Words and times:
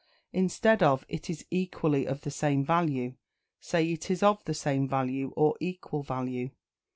Instead 0.33 0.81
of 0.81 1.05
"It 1.07 1.29
is 1.29 1.45
equally 1.51 2.07
of 2.07 2.21
the 2.21 2.31
same 2.31 2.65
value," 2.65 3.13
say 3.59 3.87
"It 3.91 4.09
is 4.09 4.23
of 4.23 4.43
the 4.45 4.53
same 4.55 4.87
value," 4.87 5.31
or 5.37 5.55
"equal 5.61 6.01
value." 6.01 6.49